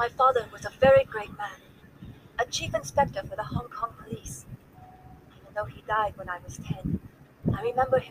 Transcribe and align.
My 0.00 0.08
father 0.08 0.46
was 0.50 0.64
a 0.64 0.70
very 0.80 1.04
great 1.04 1.36
man, 1.36 1.60
a 2.38 2.46
chief 2.46 2.74
inspector 2.74 3.20
for 3.22 3.36
the 3.36 3.42
Hong 3.42 3.68
Kong 3.68 3.92
police. 4.02 4.46
Even 5.36 5.52
though 5.54 5.66
he 5.66 5.82
died 5.82 6.16
when 6.16 6.26
I 6.26 6.38
was 6.42 6.56
10, 6.56 6.98
I 7.54 7.60
remember 7.60 7.98
him. 7.98 8.09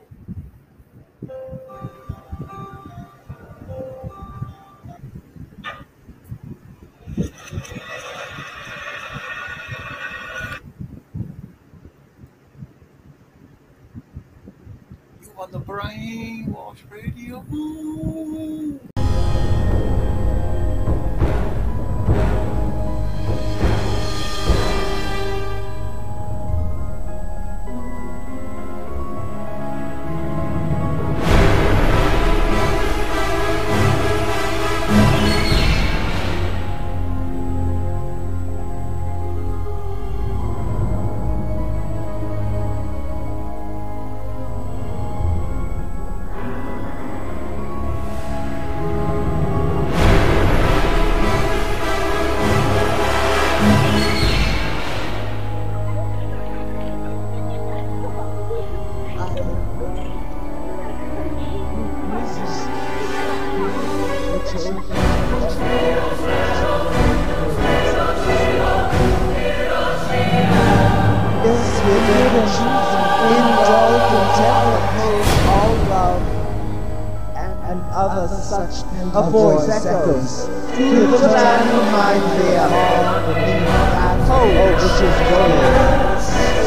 A 79.19 79.30
voice 79.30 79.68
echoes 79.69 80.46
through 80.75 81.07
the 81.07 81.28
land 81.28 81.69
of 81.78 81.85
my 81.91 82.13
fear 82.38 82.68
that 82.69 84.18
hope 84.30 84.56
which 84.63 84.97
is 85.07 85.18
going 85.28 85.59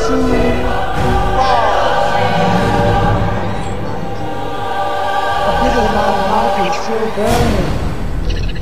soon 0.04 0.42
fall. 1.36 1.72
A 5.48 5.52
bit 5.62 5.74
of 5.80 5.88
my 5.96 6.10
heart 6.28 6.56
is 6.68 6.74
still 6.82 7.06
burning 7.16 7.70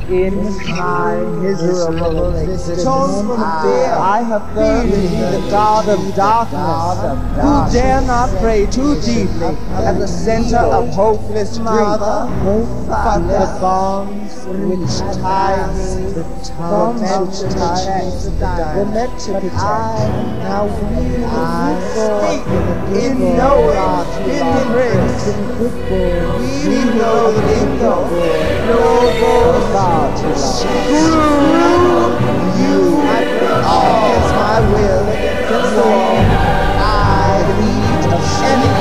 in 0.09 0.35
my 0.77 1.11
miserable 1.41 2.21
existence. 2.37 2.85
I 2.85 4.23
have 4.25 4.43
burned 4.55 4.70
garden 5.85 6.07
of 6.07 6.15
darkness. 6.15 7.41
Who 7.41 7.71
dare 7.73 8.01
not 8.01 8.29
pray 8.39 8.65
too 8.65 8.99
deeply 9.01 9.55
at 9.83 9.99
the 9.99 10.07
center 10.07 10.57
of 10.57 10.89
hopeless 10.89 11.57
grief? 11.57 11.67
But 11.67 13.19
the 13.27 13.57
bonds 13.59 14.45
which 14.45 14.99
tie 15.21 15.67
me, 15.73 15.90
the 15.95 16.23
bonds 16.57 17.43
which 17.43 17.53
tie 17.53 17.99
me, 17.99 18.11
were 18.77 18.89
meant 18.91 19.19
to 19.19 19.33
protect. 19.33 20.11
Now 20.41 20.65
we 20.65 21.19
will 21.19 21.81
speak 21.91 22.45
in 23.03 23.13
knowing, 23.37 23.77
in 24.29 24.47
grace. 24.71 25.25
We 26.67 26.79
know 26.97 27.31
the 27.31 27.41
lingo, 27.47 27.95
no 28.67 28.81
Screw 30.37 31.31
you! 32.61 33.01
Against 33.61 34.31
my 34.35 34.57
will, 34.71 35.05
against 35.09 35.51
the 35.51 35.81
law, 35.81 36.15
I 36.79 37.45
lead 37.59 38.01
any 38.43 38.71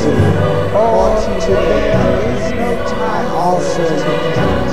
to 0.00 0.59
or 0.72 1.18
to 1.18 1.50
there 1.50 2.30
is 2.30 2.52
no 2.52 2.70
time 2.86 3.30
also 3.34 3.82
to 3.82 4.12
count. 4.34 4.70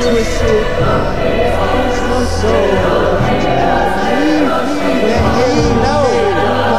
Twisted 0.00 0.66
mind, 0.78 1.18
there 1.18 1.90
is 1.90 2.00
no 2.06 2.20
soul 2.38 2.70
Leave 4.20 4.54
me 4.66 4.82
when 5.04 5.24
ye 5.38 5.50
know 5.82 6.06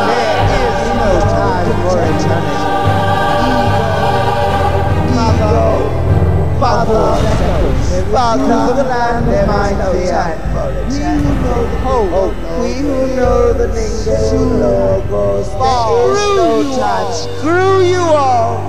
there 0.08 0.40
is 0.62 0.80
no 1.02 1.12
time 1.36 1.72
for 1.84 2.00
eternity. 2.00 2.72
Father, 6.60 7.06
Father, 8.12 8.74
the 8.76 8.84
land 8.84 9.28
there 9.28 9.48
might 9.48 9.78
be 9.92 10.04
We 10.92 11.02
who 11.02 11.32
know 11.42 11.62
the 11.66 11.78
hope, 11.80 12.41
we 12.62 12.74
who 12.76 13.08
know 13.16 13.54
the 13.54 13.68
sooner 13.74 15.02
goes 15.10 15.50
there 15.50 16.12
is 16.14 16.22
no 16.38 16.78
time. 16.78 17.10
Screw 17.12 17.82
you 17.82 17.98
all! 17.98 18.62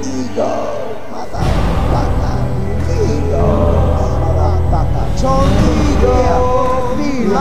Ego, 0.00 0.52
motherfucker, 1.12 2.40
ego, 2.96 3.46
motherfucker, 4.32 5.06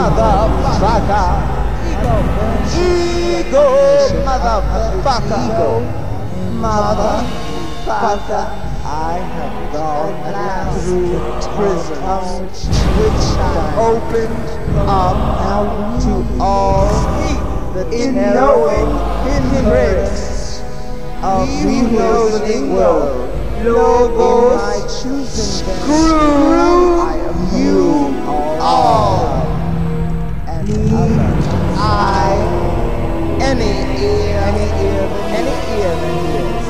motherfucker, 0.06 1.34
ego, 3.48 3.68
motherfucker, 4.28 5.44
motherfucker. 7.86 8.46
I 8.88 9.18
have 9.18 9.74
gone 9.74 10.16
through 10.80 11.18
prisons 11.56 12.68
which 13.00 13.26
I 13.40 13.76
opened 13.80 14.55
up 14.88 16.02
to 16.02 16.14
all 16.40 16.90
in 17.92 18.16
knowing 18.16 18.90
in 19.28 19.64
grace 19.64 20.62
of 21.22 21.48
the 21.48 22.42
lingo. 22.48 23.26
Logos, 23.64 25.02
screw 25.02 26.46
you 27.58 27.82
all. 28.62 29.42
And 30.48 30.70
I, 31.78 32.36
any 33.42 33.74
ear, 34.04 34.38
any 34.40 34.68
ear, 34.86 35.04
any 35.40 35.56
ear 35.76 35.94
that 36.02 36.16
hears. 36.26 36.68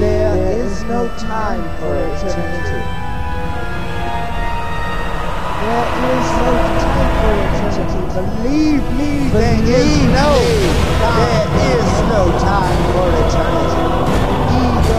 There 0.00 0.36
is 0.60 0.74
no 0.84 1.00
time 1.18 1.62
for 1.78 1.92
eternity. 2.16 2.97
There 5.68 5.84
is 6.16 6.30
no 6.40 6.52
time 6.80 7.12
for 7.20 7.34
eternity. 7.44 8.00
Believe 8.16 8.86
me, 8.96 9.28
there 9.28 9.60
is 9.68 10.00
no. 10.16 10.32
There 11.20 11.44
is 11.76 11.92
no 12.08 12.22
time 12.40 12.80
for 12.96 13.08
eternity. 13.20 13.84
Ego, 14.64 14.96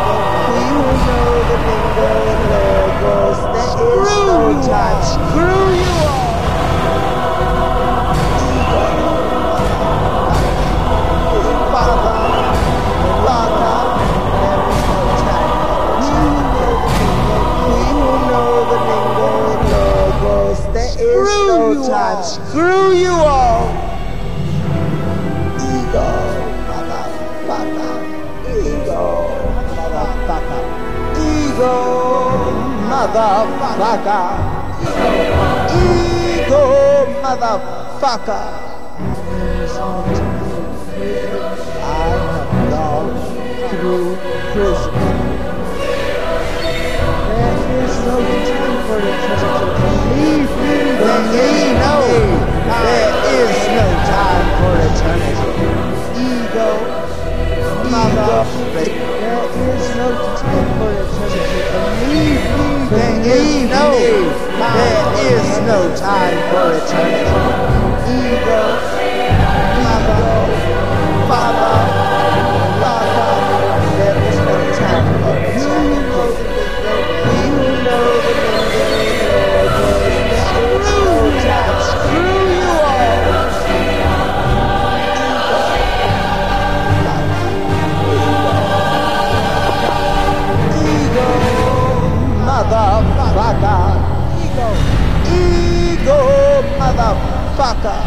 We 0.48 0.64
who 0.72 0.88
know 1.04 1.28
the 1.48 1.56
lingo, 1.68 2.08
logos. 2.48 3.40
There 3.52 3.92
is 4.00 4.16
no 4.24 4.40
time. 4.64 5.00
Screw 5.04 5.68
you 5.76 6.07
motherfucker. 33.88 34.28
Ego 35.72 36.62
motherfucker. 37.22 38.44
I 41.80 42.06
have 42.20 42.70
gone 42.70 43.16
through 43.70 44.08
prison. 44.52 44.94
There 47.28 47.84
is 47.84 47.96
no 48.04 48.16
time 48.48 48.78
for 48.86 48.98
the 49.00 49.12
Believe 50.18 50.52
me, 50.60 50.76
believe 51.00 51.76
no. 51.80 51.94
There 52.84 53.12
is 53.40 53.58
no 53.76 53.86
time 54.12 54.48
for 54.58 54.74
eternity. 54.88 55.52
Ego, 56.28 56.70
motherfucker. 57.88 58.88
There 59.20 59.76
is 59.76 59.86
no 59.96 60.08
time 60.36 60.70
for 60.78 60.90
eternity. 60.92 61.07
There 62.90 63.36
is 63.36 63.70
no, 63.70 63.86
there 64.54 65.38
is 65.38 65.58
no 65.66 65.78
time 65.96 66.38
for 66.50 66.66
eternity. 66.76 67.36
Ego, 68.08 68.62
ego. 69.76 70.37
Packer. 97.58 98.00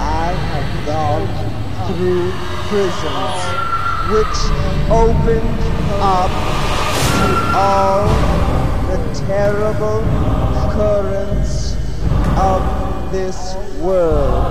I 0.00 0.34
have 0.50 0.70
gone 0.84 1.28
through 1.86 2.32
prisons 2.66 3.38
which 4.10 4.38
opened 4.90 5.60
up 6.02 6.32
to 7.14 7.30
all 7.54 8.02
the 8.90 8.98
terrible 9.28 10.02
currents 10.74 11.76
of 12.36 12.60
this 13.12 13.54
world. 13.78 14.42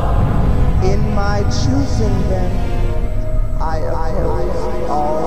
In 0.86 1.02
my 1.14 1.44
choosing 1.52 2.18
them, 2.30 3.62
I 3.62 3.80
oppose 3.80 4.90
all 4.90 5.27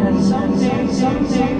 someday, 0.00 0.86
someday. 0.92 1.59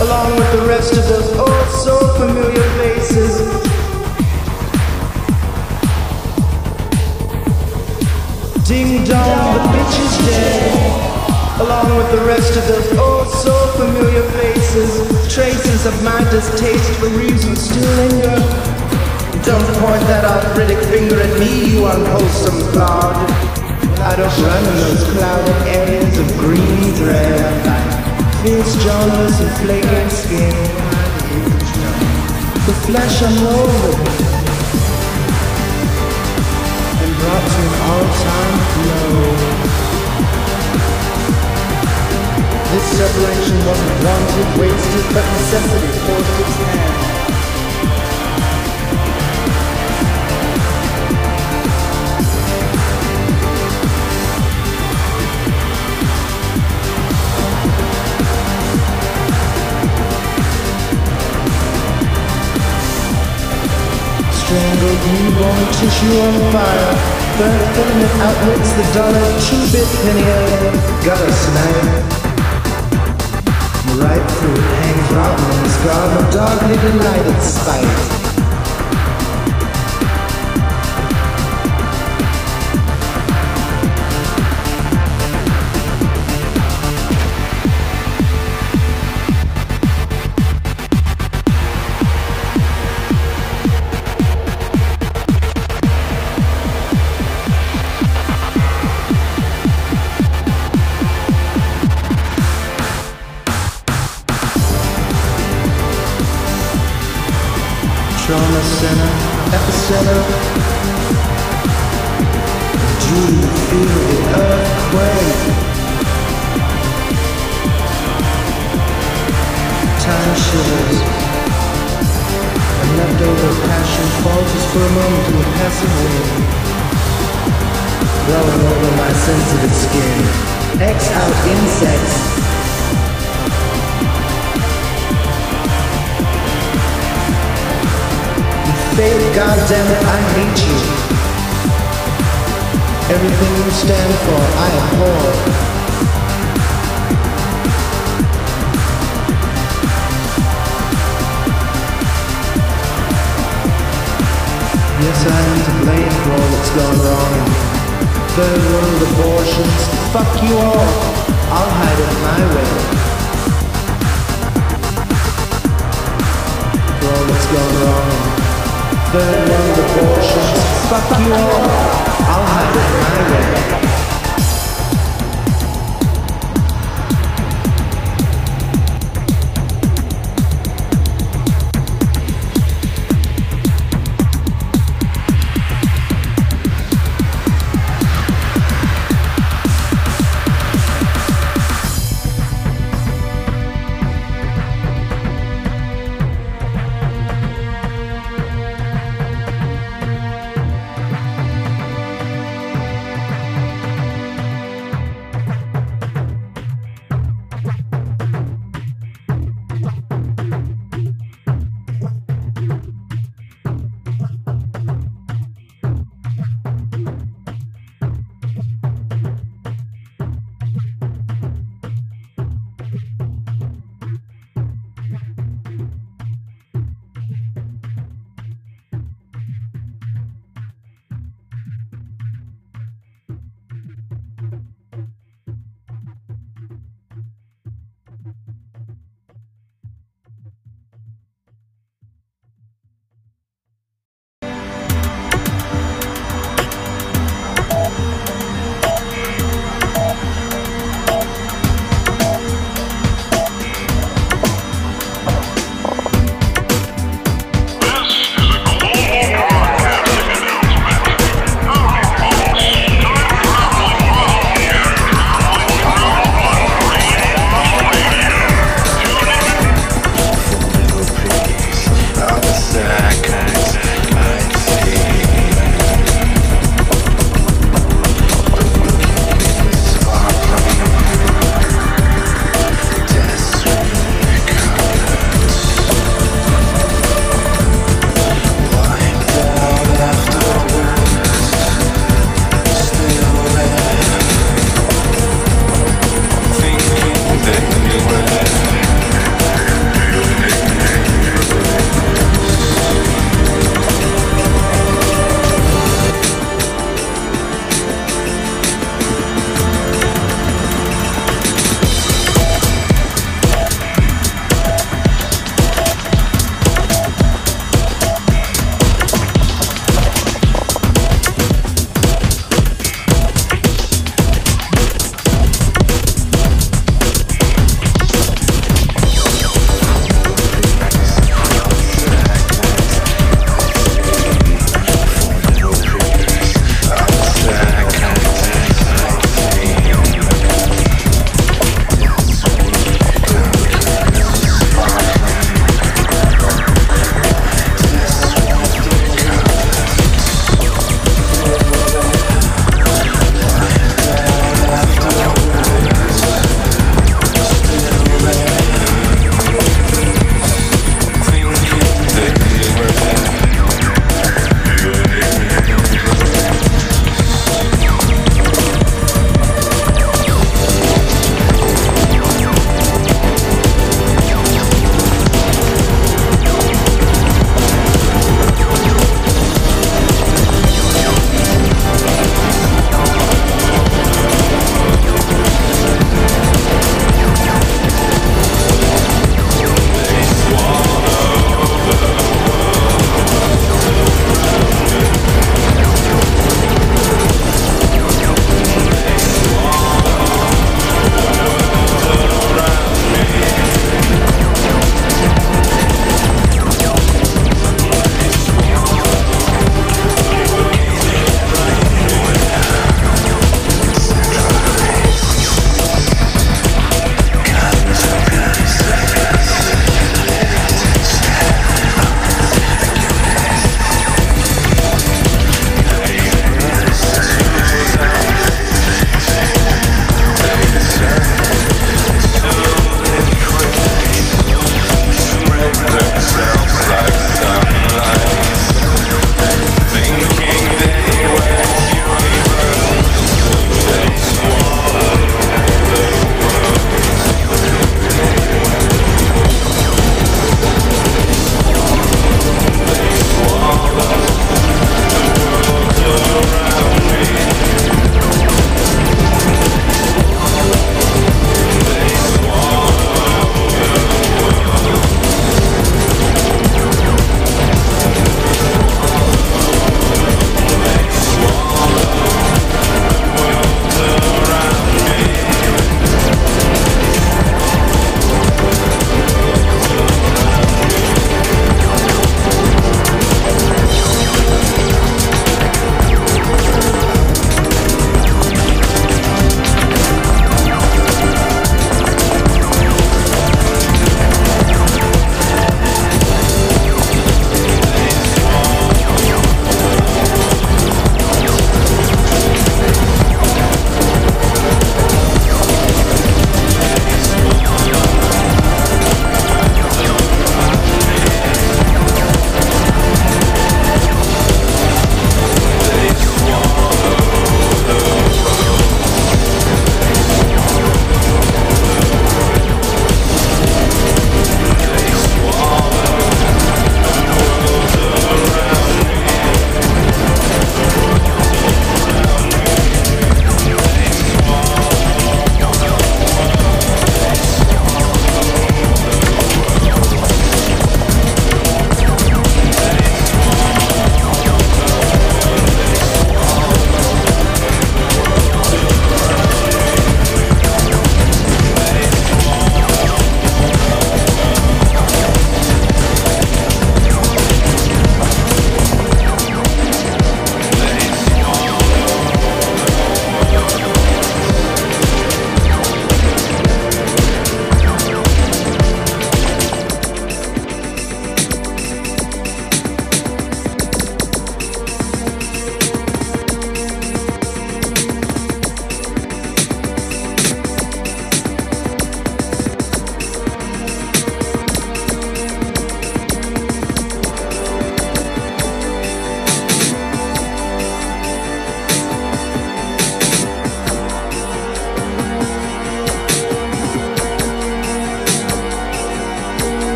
along 0.00 0.36
with 0.36 0.52
the 0.52 0.66
rest 0.66 0.92
of 0.92 1.04
those 1.08 1.30
old, 1.38 1.68
so 1.84 1.94
familiar 2.18 2.68
faces. 2.78 3.34
Ding 8.66 9.04
dong, 9.04 9.54
the 9.54 9.62
bitch 9.74 9.96
is 10.06 10.14
dead, 10.26 11.60
along 11.60 11.96
with 11.96 12.10
the 12.12 12.24
rest 12.26 12.56
of 12.56 12.66
those 12.68 12.98
old, 12.98 13.28
so 13.28 13.54
familiar 13.76 14.22
faces. 14.40 15.34
Traces 15.34 15.86
of 15.86 16.02
my 16.02 16.18
distaste 16.30 16.92
for 17.00 17.08
reason 17.08 17.56
still 17.56 17.90
linger. 17.96 18.38
Don't 19.44 19.68
point 19.82 20.04
that 20.06 20.24
arthritic 20.24 20.78
finger 20.88 21.20
at 21.20 21.38
me, 21.38 21.72
you 21.72 21.86
unwholesome 21.86 22.62
don't 24.16 24.38
run 24.38 24.64
in 24.64 24.76
those 24.76 25.04
clouded 25.12 25.68
areas 25.68 26.18
of 26.18 26.38
green 26.38 26.94
dread. 26.94 28.01
These 28.42 28.74
jealous 28.82 29.38
and 29.38 29.52
flaking 29.58 30.10
skin 30.10 30.50
The 32.66 32.74
flesh 32.86 33.22
unrolled 33.22 33.98
And 37.02 37.12
brought 37.20 37.46
to 37.52 37.60
an 37.62 37.74
all-time 37.86 38.58
low. 38.88 39.62
This 42.72 42.86
separation 42.98 43.58
wasn't 43.64 44.04
wanted, 44.04 44.48
wasted, 44.58 45.06
but 45.14 45.24
necessity 45.38 45.90
forced 46.02 46.40
its 46.40 46.56
hand. 46.56 47.01
strangled 64.52 65.00
newborn 65.08 65.64
tissue 65.72 66.20
on 66.20 66.52
fire. 66.52 66.94
Third 67.38 67.60
filament 67.74 68.14
outwits 68.20 68.72
the 68.76 68.84
dollar, 68.92 69.26
two-bit 69.46 69.88
penny 70.02 70.24
got 71.06 71.20
a 71.20 71.32
snag. 71.32 71.86
Ripe 73.96 74.30
fruit 74.36 74.64
hangs 74.78 75.08
rotten 75.16 75.50
and 75.56 75.70
scarred, 75.76 76.10
my 76.14 76.30
dog-kneed 76.30 76.84
in 76.84 76.98
light 76.98 77.42
spite. 77.42 78.21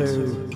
To 0.00 0.49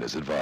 is 0.00 0.14
advised. 0.14 0.41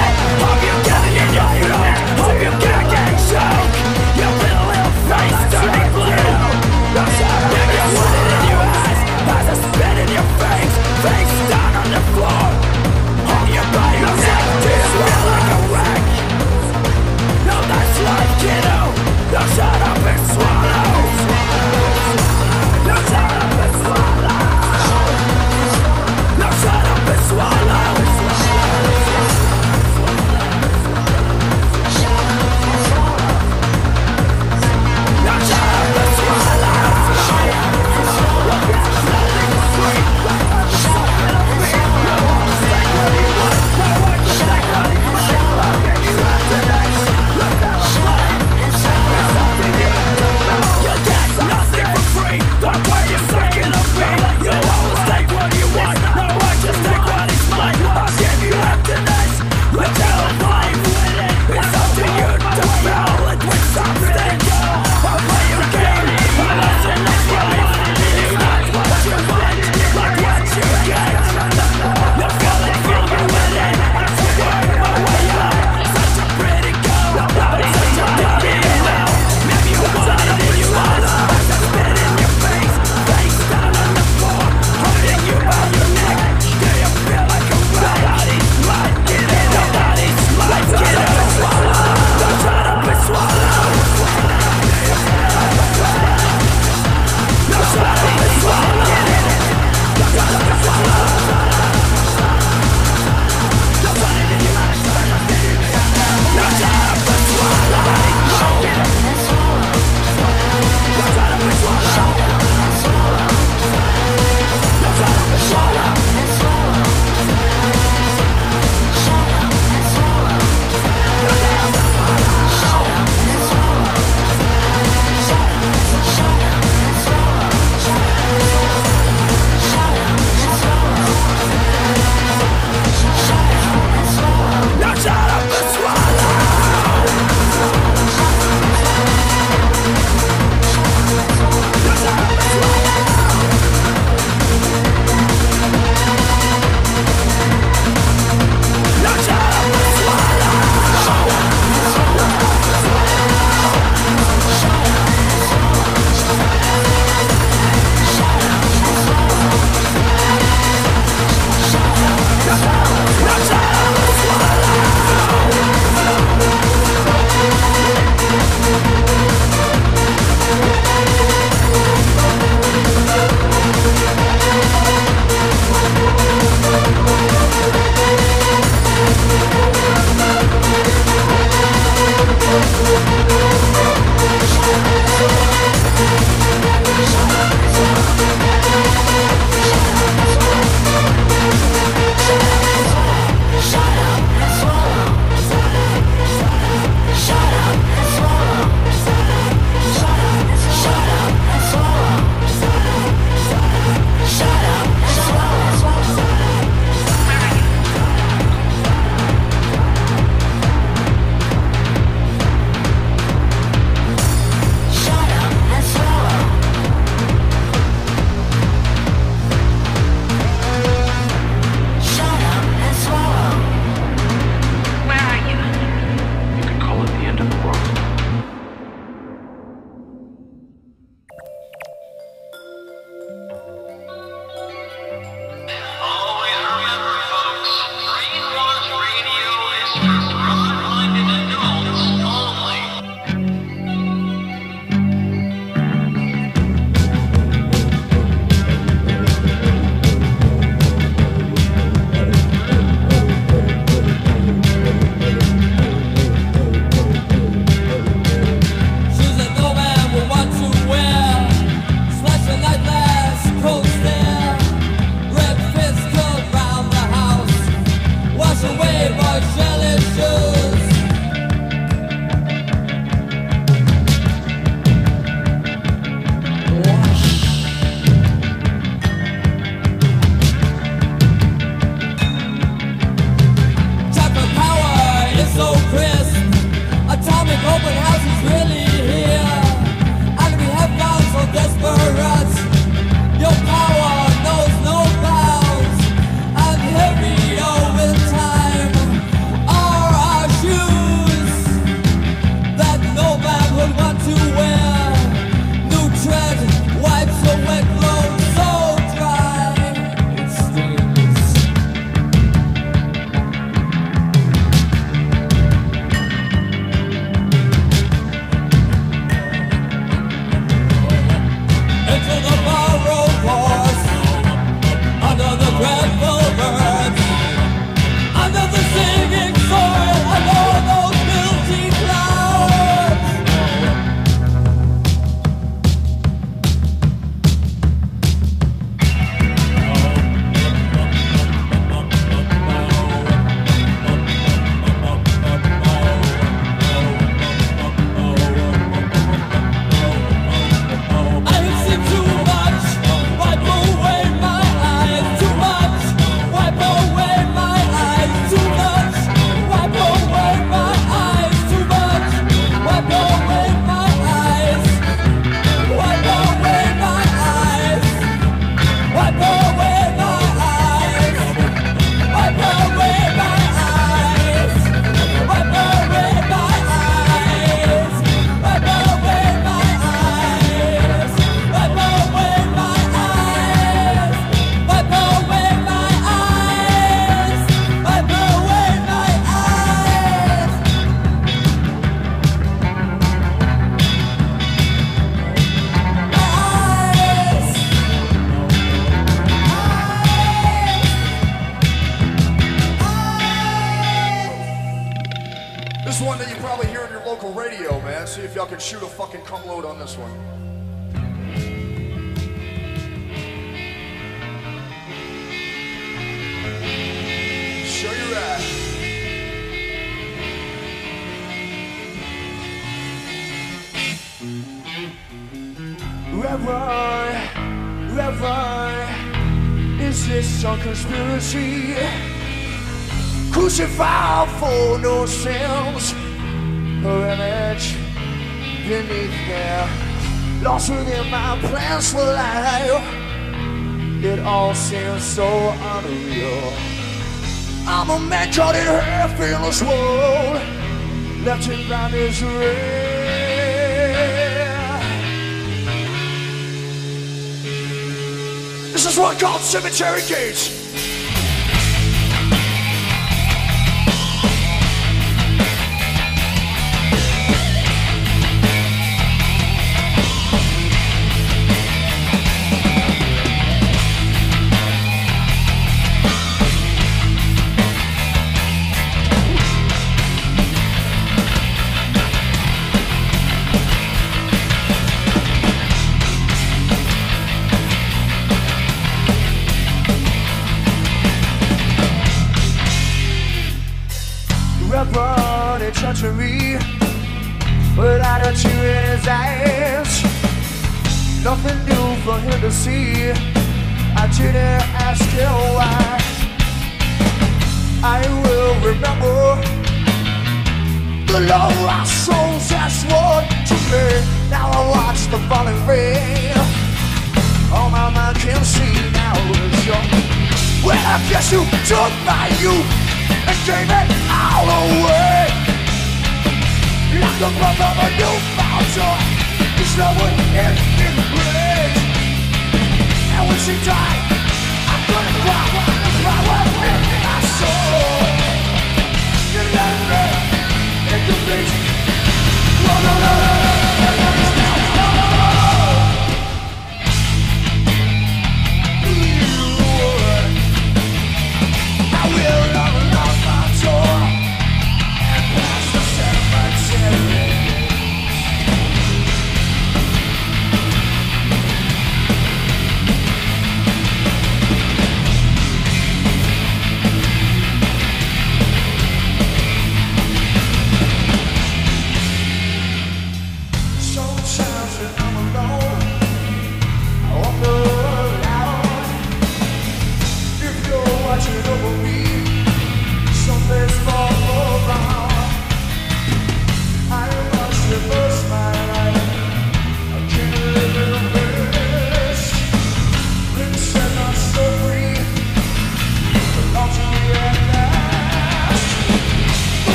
Cemetery 459.71 460.19
Gates. 460.27 460.80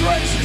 Hands 0.00 0.39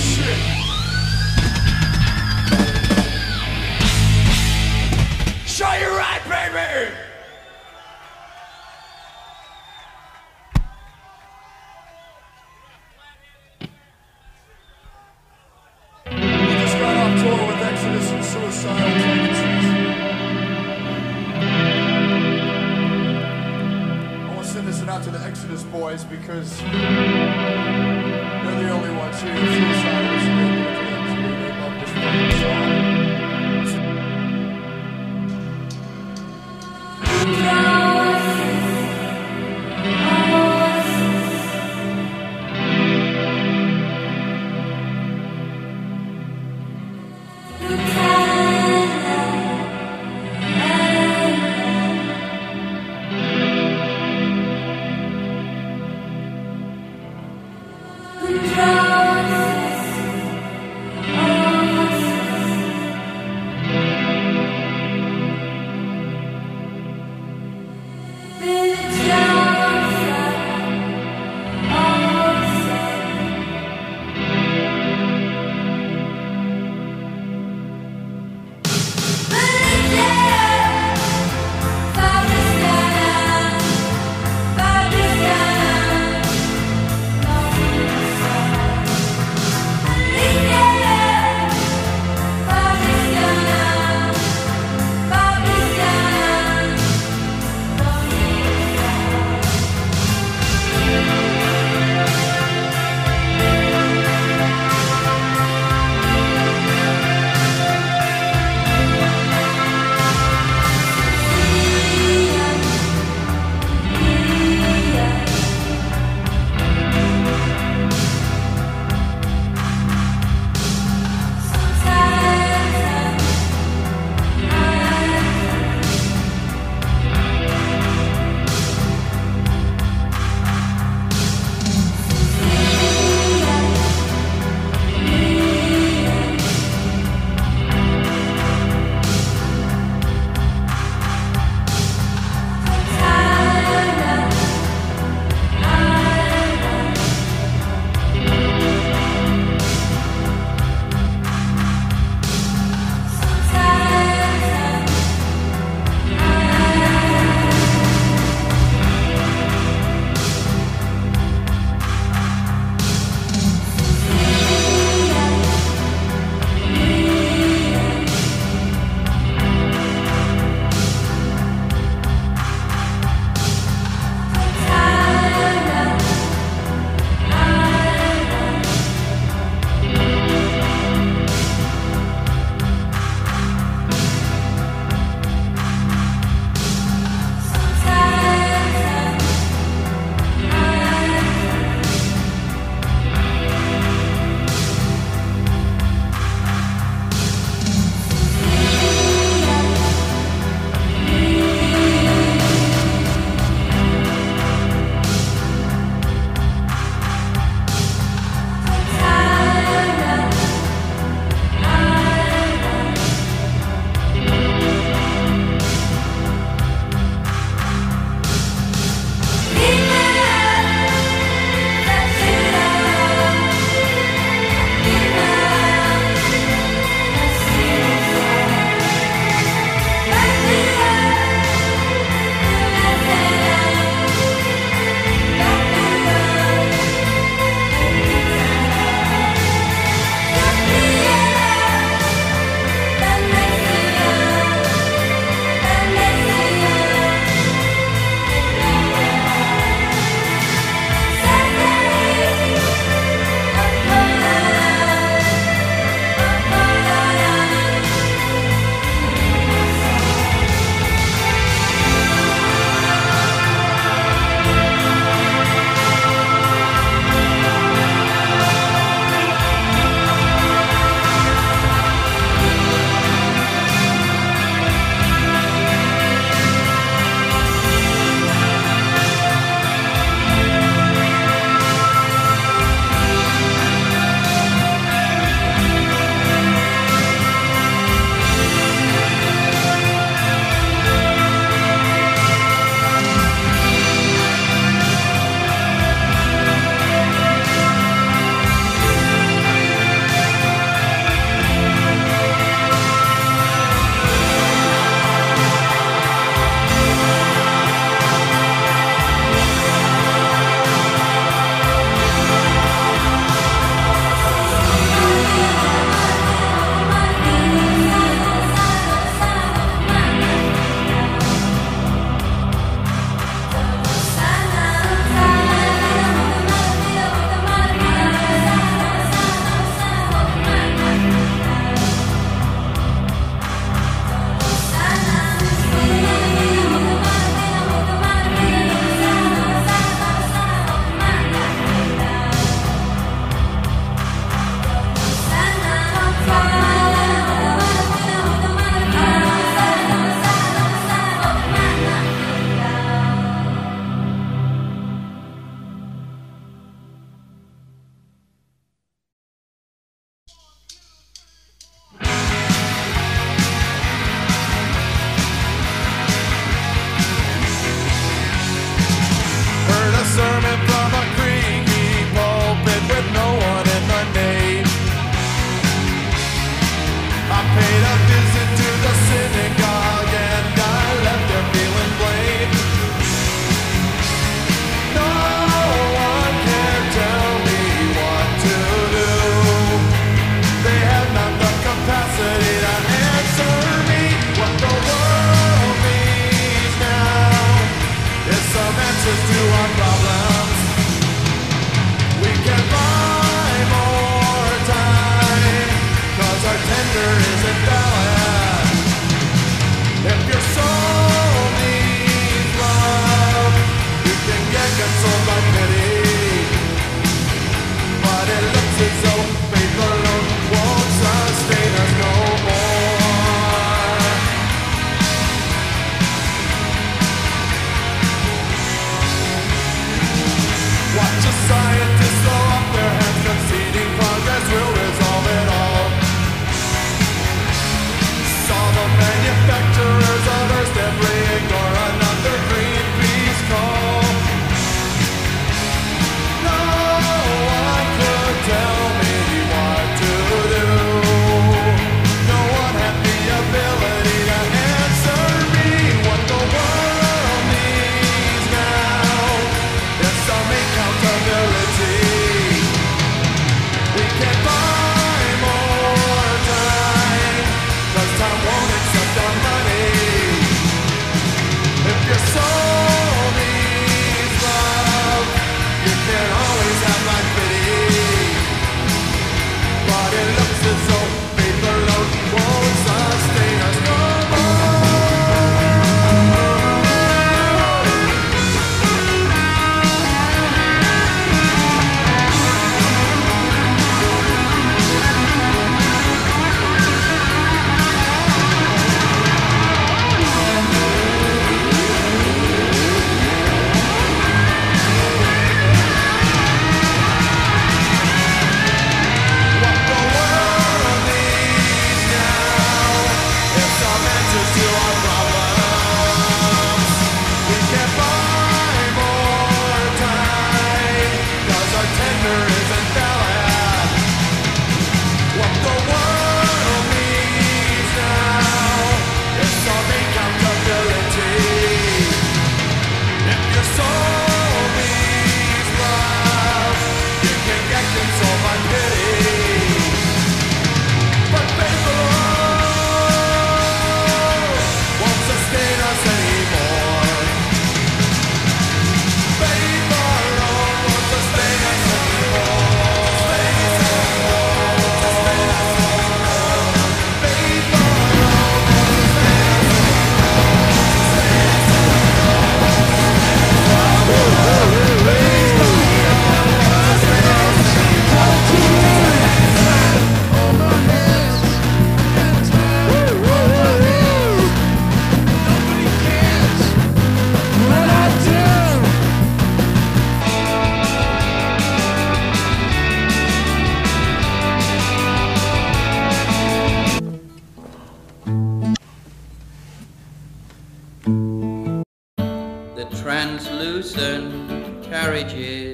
translucent 595.23 595.64